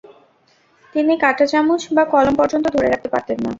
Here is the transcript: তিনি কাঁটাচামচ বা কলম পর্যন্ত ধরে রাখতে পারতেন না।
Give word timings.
তিনি 0.95 1.13
কাঁটাচামচ 1.23 1.81
বা 1.95 2.03
কলম 2.13 2.33
পর্যন্ত 2.39 2.65
ধরে 2.75 2.87
রাখতে 2.89 3.09
পারতেন 3.13 3.37
না। 3.37 3.47